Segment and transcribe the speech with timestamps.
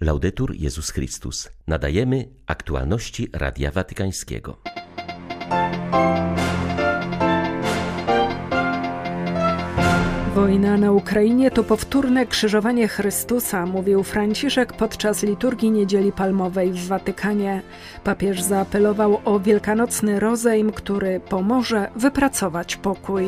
[0.00, 1.50] Laudetur Jezus Chrystus.
[1.66, 4.56] Nadajemy aktualności Radia Watykańskiego.
[10.34, 17.62] Wojna na Ukrainie to powtórne krzyżowanie Chrystusa, mówił Franciszek podczas liturgii Niedzieli Palmowej w Watykanie.
[18.04, 23.24] Papież zaapelował o wielkanocny rozejm, który pomoże wypracować pokój.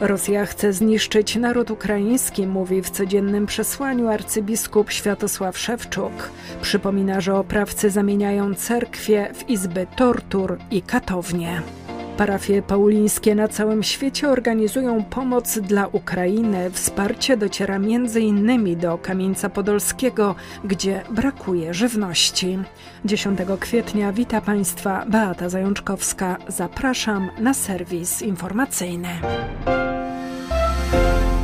[0.00, 6.12] Rosja chce zniszczyć naród ukraiński, mówi w codziennym przesłaniu arcybiskup Światosław Szewczuk.
[6.62, 11.62] Przypomina, że oprawcy zamieniają cerkwie w izby tortur i katownie.
[12.16, 16.70] Parafie paulińskie na całym świecie organizują pomoc dla Ukrainy.
[16.70, 18.78] Wsparcie dociera m.in.
[18.78, 22.58] do Kamieńca Podolskiego, gdzie brakuje żywności.
[23.04, 26.36] 10 kwietnia wita Państwa Beata Zajączkowska.
[26.48, 29.08] Zapraszam na serwis informacyjny.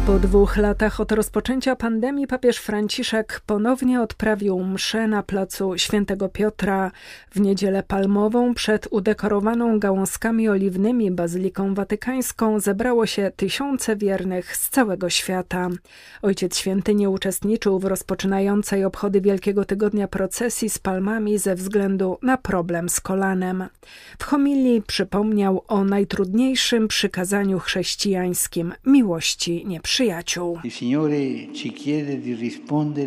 [0.06, 6.90] Po dwóch latach od rozpoczęcia pandemii papież Franciszek ponownie odprawił mszę na placu Świętego Piotra
[7.30, 15.10] w niedzielę palmową przed udekorowaną gałązkami oliwnymi bazyliką watykańską zebrało się tysiące wiernych z całego
[15.10, 15.68] świata.
[16.22, 22.36] Ojciec Święty nie uczestniczył w rozpoczynającej obchody Wielkiego Tygodnia procesji z palmami ze względu na
[22.36, 23.64] problem z kolanem.
[24.18, 30.58] W homilii przypomniał o najtrudniejszym przykazaniu chrześcijańskim miłości nieprzyjaciół przyjaciół.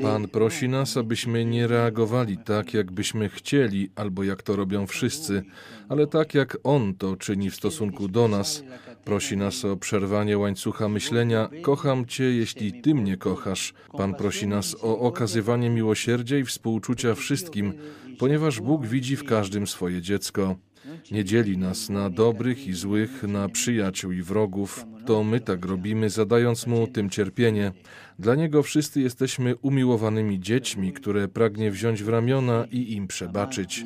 [0.01, 5.43] Pan prosi nas, abyśmy nie reagowali tak, jakbyśmy chcieli, albo jak to robią wszyscy,
[5.89, 8.63] ale tak, jak On to czyni w stosunku do nas.
[9.05, 13.73] Prosi nas o przerwanie łańcucha myślenia: Kocham Cię, jeśli Ty mnie kochasz.
[13.97, 17.73] Pan prosi nas o okazywanie miłosierdzia i współczucia wszystkim,
[18.19, 20.55] ponieważ Bóg widzi w każdym swoje dziecko.
[21.11, 24.85] Nie dzieli nas na dobrych i złych, na przyjaciół i wrogów.
[25.05, 27.71] To my tak robimy, zadając mu tym cierpienie.
[28.19, 33.85] Dla niego wszyscy jesteśmy umiłowanymi dziećmi, które pragnie wziąć w ramiona i im przebaczyć.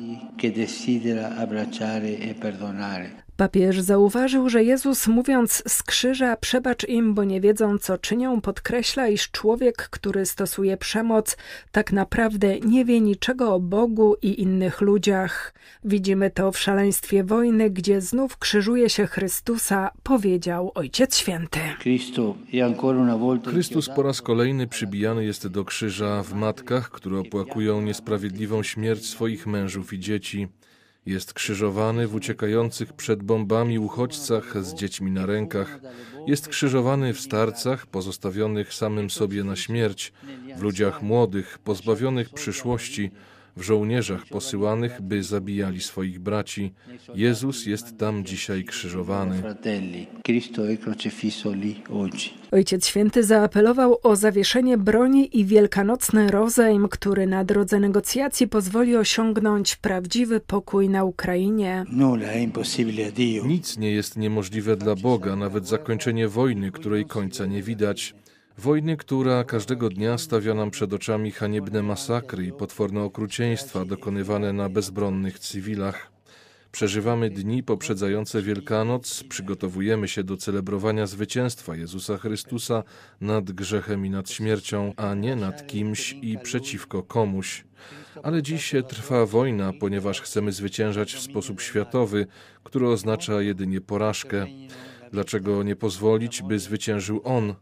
[3.38, 9.08] Papież zauważył, że Jezus mówiąc z krzyża przebacz im, bo nie wiedzą co czynią, podkreśla,
[9.08, 11.36] iż człowiek, który stosuje przemoc,
[11.72, 15.54] tak naprawdę nie wie niczego o Bogu i innych ludziach.
[15.84, 21.60] Widzimy to w szaleństwie wojny, gdzie znów krzyżuje się Chrystusa, powiedział Ojciec Święty.
[23.46, 29.46] Chrystus po raz kolejny przybijany jest do krzyża w matkach, które opłakują niesprawiedliwą śmierć swoich
[29.46, 30.48] mężów i dzieci.
[31.08, 35.78] Jest krzyżowany w uciekających przed bombami uchodźcach z dziećmi na rękach.
[36.26, 40.12] Jest krzyżowany w starcach pozostawionych samym sobie na śmierć,
[40.56, 43.10] w ludziach młodych, pozbawionych przyszłości,
[43.58, 46.74] w żołnierzach posyłanych, by zabijali swoich braci.
[47.14, 49.42] Jezus jest tam dzisiaj krzyżowany.
[52.50, 59.76] Ojciec Święty zaapelował o zawieszenie broni i wielkanocny rozejm, który na drodze negocjacji pozwoli osiągnąć
[59.76, 61.84] prawdziwy pokój na Ukrainie.
[63.46, 68.14] Nic nie jest niemożliwe dla Boga, nawet zakończenie wojny, której końca nie widać.
[68.58, 74.68] Wojny, która każdego dnia stawia nam przed oczami haniebne masakry i potworne okrucieństwa dokonywane na
[74.68, 76.12] bezbronnych cywilach.
[76.72, 82.82] Przeżywamy dni poprzedzające Wielkanoc, przygotowujemy się do celebrowania zwycięstwa Jezusa Chrystusa
[83.20, 87.64] nad grzechem i nad śmiercią, a nie nad kimś i przeciwko komuś.
[88.22, 92.26] Ale dziś trwa wojna, ponieważ chcemy zwyciężać w sposób światowy,
[92.64, 94.46] który oznacza jedynie porażkę.
[95.12, 97.54] Dlaczego nie pozwolić, by zwyciężył On?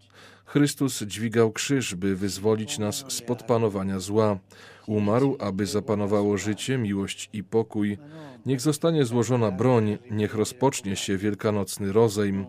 [0.44, 4.38] Chrystus dźwigał krzyż, by wyzwolić nas spod panowania zła.
[4.86, 7.98] Umarł, aby zapanowało życie, miłość i pokój.
[8.46, 12.46] Niech zostanie złożona broń, niech rozpocznie się wielkanocny rozejm,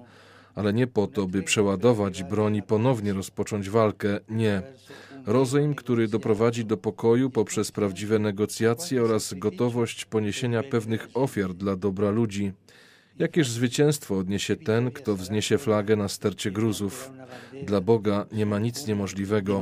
[0.55, 4.19] ale nie po to, by przeładować broń i ponownie rozpocząć walkę.
[4.29, 4.61] Nie.
[5.25, 12.09] Rozejm, który doprowadzi do pokoju poprzez prawdziwe negocjacje oraz gotowość poniesienia pewnych ofiar dla dobra
[12.11, 12.53] ludzi.
[13.19, 17.11] Jakież zwycięstwo odniesie ten, kto wzniesie flagę na stercie gruzów?
[17.63, 19.61] Dla Boga nie ma nic niemożliwego.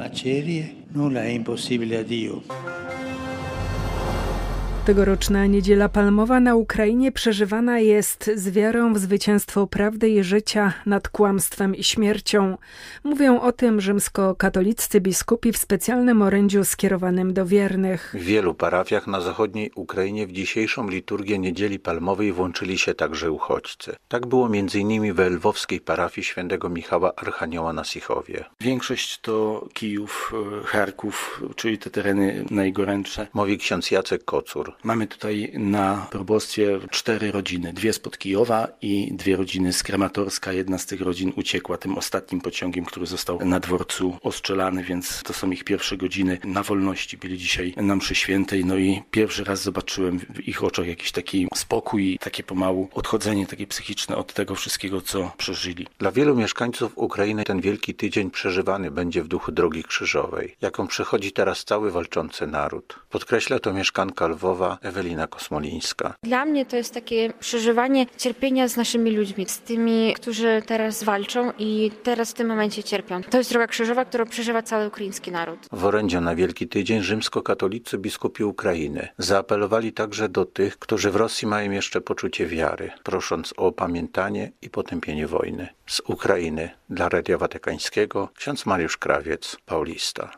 [4.85, 11.09] Tegoroczna Niedziela Palmowa na Ukrainie przeżywana jest z wiarą w zwycięstwo prawdy i życia nad
[11.09, 12.57] kłamstwem i śmiercią.
[13.03, 18.15] Mówią o tym rzymskokatoliccy biskupi w specjalnym orędziu skierowanym do wiernych.
[18.19, 23.95] W wielu parafiach na zachodniej Ukrainie w dzisiejszą liturgię Niedzieli Palmowej włączyli się także uchodźcy.
[24.07, 25.13] Tak było m.in.
[25.13, 28.45] w lwowskiej parafii świętego Michała Archanioła na Sichowie.
[28.61, 30.33] Większość to Kijów,
[30.65, 33.27] Charków, czyli te tereny najgorętsze.
[33.33, 34.74] Mówi ksiądz Jacek Kocur.
[34.83, 37.73] Mamy tutaj na probostwie cztery rodziny.
[37.73, 40.53] Dwie spod Kijowa i dwie rodziny z Krematorska.
[40.53, 45.33] Jedna z tych rodzin uciekła tym ostatnim pociągiem, który został na dworcu ostrzelany, więc to
[45.33, 47.17] są ich pierwsze godziny na wolności.
[47.17, 51.47] Byli dzisiaj na mszy świętej, no i pierwszy raz zobaczyłem w ich oczach jakiś taki
[51.55, 55.87] spokój, takie pomału odchodzenie takie psychiczne od tego wszystkiego, co przeżyli.
[55.99, 61.31] Dla wielu mieszkańców Ukrainy ten wielki tydzień przeżywany będzie w duchu Drogi Krzyżowej, jaką przechodzi
[61.31, 62.99] teraz cały walczący naród.
[63.09, 66.15] Podkreśla to mieszkanka Lwowa Ewelina Kosmolińska.
[66.23, 71.51] Dla mnie to jest takie przeżywanie cierpienia z naszymi ludźmi, z tymi, którzy teraz walczą
[71.59, 73.21] i teraz w tym momencie cierpią.
[73.23, 75.59] To jest Droga Krzyżowa, którą przeżywa cały ukraiński naród.
[75.71, 81.47] W orędziu na Wielki Tydzień rzymskokatolicy biskupi Ukrainy zaapelowali także do tych, którzy w Rosji
[81.47, 85.67] mają jeszcze poczucie wiary, prosząc o opamiętanie i potępienie wojny.
[85.87, 90.31] Z Ukrainy dla Radia Watykańskiego ksiądz Mariusz Krawiec, Paulista.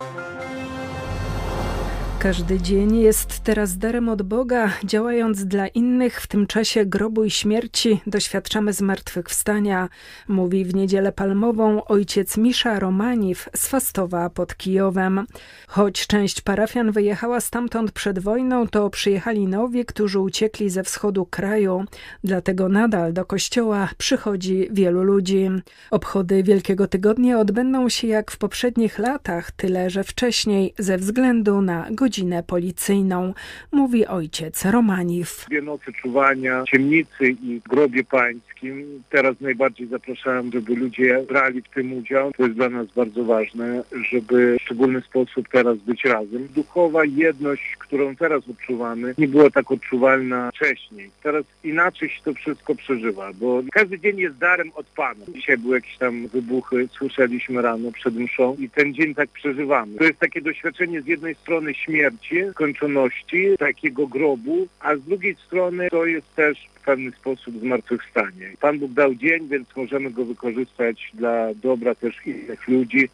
[2.20, 4.70] Każdy dzień jest teraz darem od Boga.
[4.84, 9.90] Działając dla innych w tym czasie grobu i śmierci, doświadczamy zmartwychwstania,
[10.28, 15.26] mówi w niedzielę palmową ojciec Misza Romaniw z Fastowa pod Kijowem.
[15.68, 21.86] Choć część parafian wyjechała stamtąd przed wojną, to przyjechali nowi, którzy uciekli ze wschodu kraju.
[22.24, 25.50] Dlatego nadal do kościoła przychodzi wielu ludzi.
[25.92, 31.88] Obchody Wielkiego Tygodnia odbędą się jak w poprzednich latach, tyle że wcześniej ze względu na
[31.92, 33.34] godzinę godzinę policyjną,
[33.72, 35.46] mówi ojciec Romaniw.
[35.50, 39.04] Dwie nocy czuwania, ciemnicy i grobie pańskim.
[39.10, 42.32] Teraz najbardziej zapraszałem, żeby ludzie brali w tym udział.
[42.38, 46.48] To jest dla nas bardzo ważne, żeby w szczególny sposób teraz być razem.
[46.56, 51.10] Duchowa jedność, którą teraz odczuwamy, nie była tak odczuwalna wcześniej.
[51.24, 55.26] Teraz inaczej się to wszystko przeżywa, bo każdy dzień jest darem od Pana.
[55.36, 59.98] Dzisiaj były jakieś tam wybuchy, słyszeliśmy rano przed mszą i ten dzień tak przeżywamy.
[59.98, 65.36] To jest takie doświadczenie z jednej strony śmierci, śmierci, skończoności, takiego grobu, a z drugiej
[65.36, 68.54] strony to jest też w pewien sposób zmartwychwstanie.
[68.62, 73.10] Pan Bóg dał dzień, więc możemy go wykorzystać dla dobra też innych ludzi.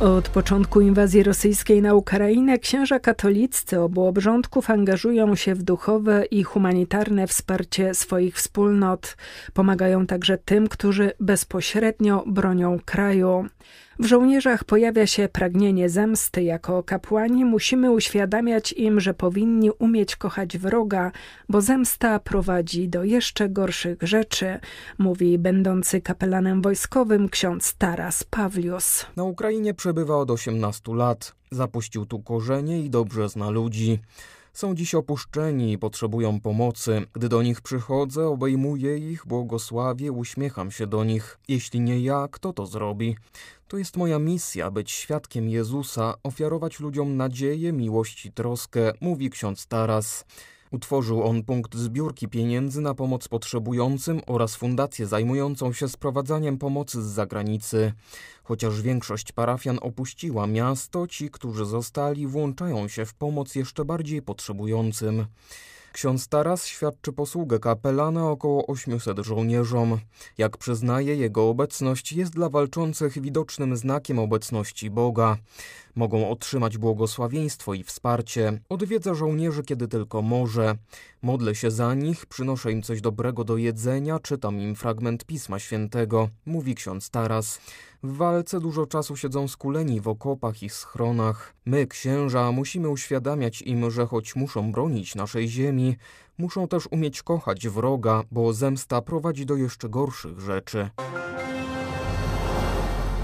[0.00, 6.42] Od początku inwazji rosyjskiej na Ukrainę księża katoliccy obu obrządków angażują się w duchowe i
[6.42, 9.16] humanitarne wsparcie swoich wspólnot.
[9.54, 13.46] Pomagają także tym, którzy bezpośrednio bronią kraju.
[14.00, 16.42] W żołnierzach pojawia się pragnienie zemsty.
[16.42, 21.12] Jako kapłani musimy uświadamiać im, że powinni umieć kochać wroga,
[21.48, 24.58] bo zemsta prowadzi do jeszcze gorszych rzeczy,
[24.98, 29.06] mówi będący kapelanem wojskowym ksiądz Taras Pawlius.
[29.16, 31.34] Na Ukrainie przebywa od 18 lat.
[31.50, 33.98] Zapuścił tu korzenie i dobrze zna ludzi.
[34.52, 37.06] Są dziś opuszczeni i potrzebują pomocy.
[37.12, 41.38] Gdy do nich przychodzę, obejmuję ich, błogosławię, uśmiecham się do nich.
[41.48, 43.16] Jeśli nie ja, kto to zrobi?
[43.68, 49.66] To jest moja misja być świadkiem Jezusa, ofiarować ludziom nadzieję, miłość i troskę, mówi ksiądz
[49.66, 50.24] Taras.
[50.70, 57.06] Utworzył on punkt zbiórki pieniędzy na pomoc potrzebującym oraz fundację zajmującą się sprowadzaniem pomocy z
[57.06, 57.92] zagranicy.
[58.42, 65.26] Chociaż większość parafian opuściła miasto, ci, którzy zostali, włączają się w pomoc jeszcze bardziej potrzebującym.
[65.92, 69.98] Ksiądz Taras świadczy posługę kapelana około 800 żołnierzom.
[70.38, 75.36] Jak przyznaje, jego obecność jest dla walczących widocznym znakiem obecności Boga.
[76.00, 78.60] Mogą otrzymać błogosławieństwo i wsparcie.
[78.68, 80.74] Odwiedza żołnierzy, kiedy tylko może.
[81.22, 86.28] Modlę się za nich, przynoszę im coś dobrego do jedzenia, czytam im fragment Pisma Świętego,
[86.46, 87.60] mówi ksiądz Taras.
[88.02, 91.54] W walce dużo czasu siedzą skuleni w okopach i schronach.
[91.64, 95.96] My, księża, musimy uświadamiać im, że choć muszą bronić naszej ziemi,
[96.38, 100.90] muszą też umieć kochać wroga, bo zemsta prowadzi do jeszcze gorszych rzeczy.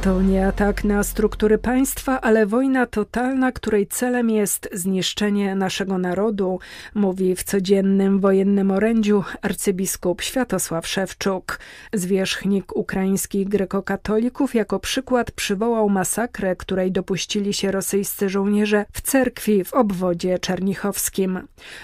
[0.06, 6.58] To nie atak na struktury państwa, ale wojna totalna, której celem jest zniszczenie naszego narodu,
[6.94, 11.58] mówi w codziennym wojennym orędziu arcybiskup Światosław Szewczuk.
[11.92, 19.74] Zwierzchnik ukraińskich grekokatolików jako przykład przywołał masakrę, której dopuścili się rosyjscy żołnierze w cerkwi w
[19.74, 21.40] obwodzie czernichowskim.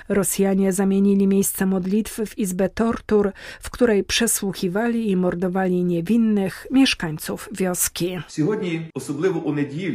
[0.09, 8.12] Rosjanie zamienili miejsce modlitwy w izbę tortur, w której przesłuchiwali i mordowali niewinnych mieszkańców wioski.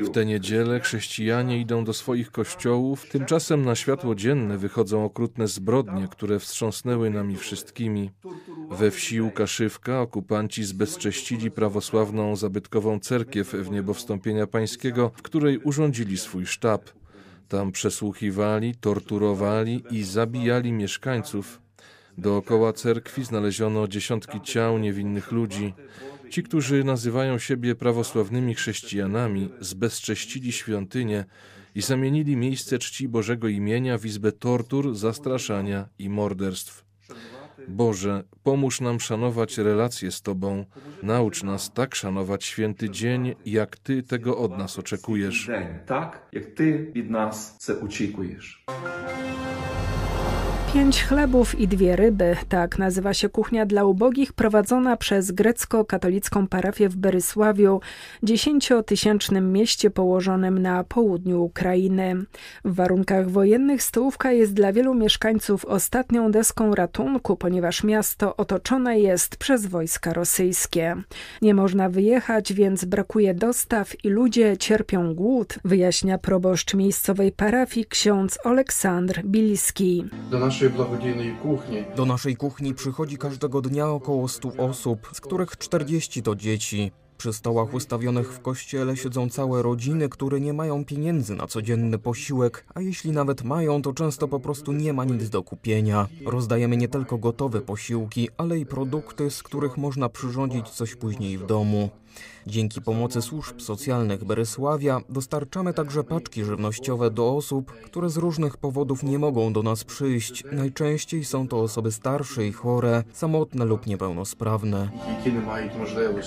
[0.03, 6.07] W tę niedzielę chrześcijanie idą do swoich kościołów, tymczasem na światło dzienne wychodzą okrutne zbrodnie,
[6.11, 8.11] które wstrząsnęły nami wszystkimi.
[8.69, 16.17] We wsi Łukaszywka okupanci zbezcześcili prawosławną zabytkową cerkiew w niebo wstąpienia pańskiego, w której urządzili
[16.17, 16.81] swój sztab.
[17.47, 21.61] Tam przesłuchiwali, torturowali i zabijali mieszkańców.
[22.17, 25.73] Dookoła cerkwi znaleziono dziesiątki ciał niewinnych ludzi.
[26.29, 31.25] Ci, którzy nazywają siebie prawosławnymi chrześcijanami, zbezcześcili świątynię
[31.75, 36.85] i zamienili miejsce czci Bożego imienia w izbę tortur, zastraszania i morderstw.
[37.67, 40.65] Boże, pomóż nam szanować relacje z Tobą,
[41.03, 45.49] naucz nas tak szanować święty dzień, jak Ty tego od nas oczekujesz.
[45.85, 48.65] Tak, jak Ty od nas це oczekujesz.
[50.73, 56.89] Pięć chlebów i dwie ryby, tak nazywa się kuchnia dla ubogich prowadzona przez grecko-katolicką parafię
[56.89, 57.81] w Berysławiu,
[58.23, 62.15] dziesięciotysięcznym mieście położonym na południu Ukrainy.
[62.65, 69.37] W warunkach wojennych stołówka jest dla wielu mieszkańców ostatnią deską ratunku, ponieważ miasto otoczone jest
[69.37, 70.95] przez wojska rosyjskie.
[71.41, 78.39] Nie można wyjechać, więc brakuje dostaw i ludzie cierpią głód, wyjaśnia proboszcz miejscowej parafii ksiądz
[78.45, 80.05] Aleksandr Biliski.
[80.31, 81.83] Do naszej blagodziejnej kuchni.
[81.95, 86.91] Do naszej kuchni przychodzi każdego dnia około 100 osób, z których 40 to dzieci.
[87.17, 92.65] Przy stołach ustawionych w kościele siedzą całe rodziny, które nie mają pieniędzy na codzienny posiłek,
[92.75, 96.07] a jeśli nawet mają, to często po prostu nie ma nic do kupienia.
[96.25, 101.45] Rozdajemy nie tylko gotowe posiłki, ale i produkty, z których można przyrządzić coś później w
[101.45, 101.89] domu.
[102.47, 109.03] Dzięki pomocy służb socjalnych Berysławia dostarczamy także paczki żywnościowe do osób, które z różnych powodów
[109.03, 110.43] nie mogą do nas przyjść.
[110.51, 114.89] Najczęściej są to osoby starsze i chore, samotne lub niepełnosprawne.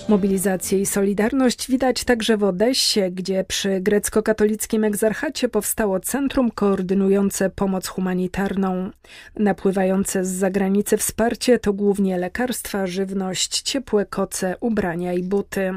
[0.09, 7.87] Mobilizację i solidarność widać także w Odessie, gdzie przy grecko-katolickim egzarchacie powstało centrum koordynujące pomoc
[7.87, 8.91] humanitarną.
[9.37, 15.73] Napływające z zagranicy wsparcie to głównie lekarstwa, żywność, ciepłe koce, ubrania i buty.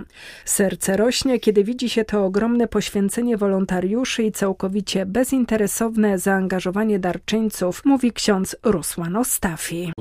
[0.45, 8.11] Serce rośnie, kiedy widzi się to ogromne poświęcenie wolontariuszy i całkowicie bezinteresowne zaangażowanie darczyńców, mówi
[8.11, 9.93] ksiądz Rusłan Ostafi.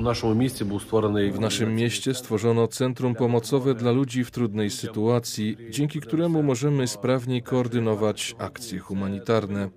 [1.33, 7.43] W naszym mieście stworzono centrum pomocowe dla ludzi w trudnej sytuacji, dzięki któremu możemy sprawniej
[7.43, 9.69] koordynować akcje humanitarne.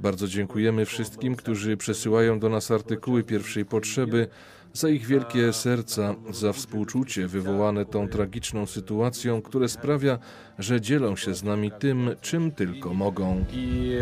[0.00, 4.28] Bardzo dziękujemy wszystkim, którzy przesyłają do nas artykuły pierwszej potrzeby,
[4.76, 10.18] za ich wielkie serca, za współczucie wywołane tą tragiczną sytuacją, które sprawia,
[10.58, 13.44] że dzielą się z nami tym, czym tylko mogą.
[13.52, 13.92] I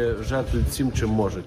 [0.77, 1.43] tym, czym może.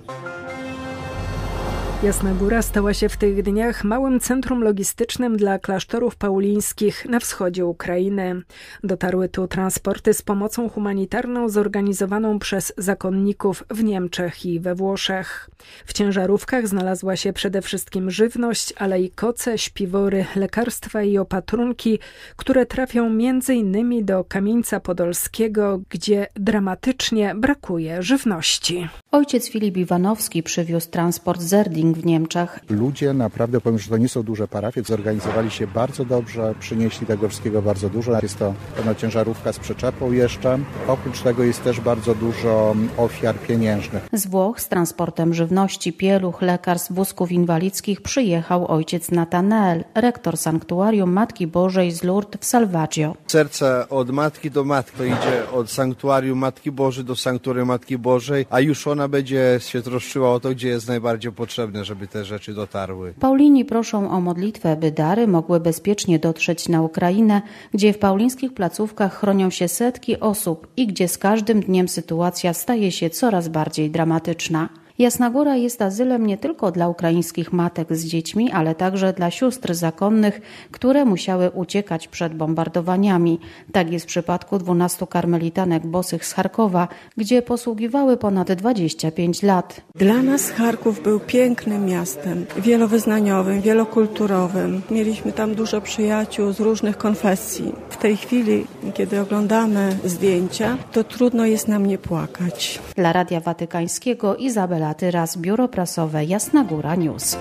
[2.03, 7.65] Jasna Góra stała się w tych dniach małym centrum logistycznym dla klasztorów paulińskich na wschodzie
[7.65, 8.41] Ukrainy.
[8.83, 15.49] Dotarły tu transporty z pomocą humanitarną zorganizowaną przez zakonników w Niemczech i we Włoszech.
[15.85, 21.99] W ciężarówkach znalazła się przede wszystkim żywność, ale i koce, śpiwory, lekarstwa i opatrunki,
[22.35, 28.87] które trafią między innymi do Kamieńca Podolskiego, gdzie dramatycznie brakuje żywności.
[29.11, 32.59] Ojciec Filip Iwanowski przywiózł transport Zerding w Niemczech.
[32.69, 37.29] Ludzie naprawdę, powiem, że to nie są duże parafie, zorganizowali się bardzo dobrze, przynieśli tego
[37.29, 38.19] wszystkiego bardzo dużo.
[38.21, 40.59] Jest to pewna ciężarówka z przyczepą jeszcze.
[40.87, 44.07] Oprócz tego jest też bardzo dużo ofiar pieniężnych.
[44.13, 51.47] Z Włoch z transportem żywności, pieluch, lekarstw, wózków inwalidzkich przyjechał ojciec Natanel, rektor sanktuarium Matki
[51.47, 53.15] Bożej z Lourdes w Salvaggio.
[53.27, 58.45] Serce od matki do matki, to idzie od sanktuarium Matki Bożej do sanktuarium Matki Bożej,
[58.49, 62.53] a już ona będzie się troszczyła o to, gdzie jest najbardziej potrzebne, żeby te rzeczy
[62.53, 63.13] dotarły.
[63.19, 67.41] Paulini proszą o modlitwę, by dary mogły bezpiecznie dotrzeć na Ukrainę,
[67.73, 72.91] gdzie w paulińskich placówkach chronią się setki osób i gdzie z każdym dniem sytuacja staje
[72.91, 74.69] się coraz bardziej dramatyczna.
[74.99, 79.73] Jasna Góra jest azylem nie tylko dla ukraińskich matek z dziećmi, ale także dla sióstr
[79.73, 83.39] zakonnych, które musiały uciekać przed bombardowaniami.
[83.71, 86.87] Tak jest w przypadku 12 karmelitanek bosych z Charkowa,
[87.17, 89.81] gdzie posługiwały ponad 25 lat.
[89.95, 94.81] Dla nas Charków był pięknym miastem, wielowyznaniowym, wielokulturowym.
[94.91, 97.73] Mieliśmy tam dużo przyjaciół z różnych konfesji.
[97.89, 102.79] W tej chwili, kiedy oglądamy zdjęcia, to trudno jest nam nie płakać.
[102.95, 107.37] Dla Radia Watykańskiego Izabela Tyras, Biuro Prasowe Jasna Góra News.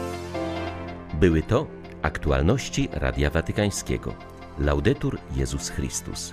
[1.15, 1.67] Były to
[2.03, 4.15] aktualności Radia Watykańskiego.
[4.59, 6.33] Laudetur Jezus Chrystus.